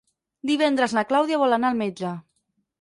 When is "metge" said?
1.85-2.19